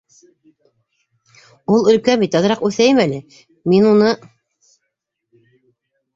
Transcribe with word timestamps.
—Ул 1.73 1.85
өлкән 1.93 2.23
бит, 2.23 2.39
аҙыраҡ 2.41 2.65
үҫәйем 2.71 3.03
әле, 3.05 3.21
мин 3.75 3.87
уны... 3.93 4.09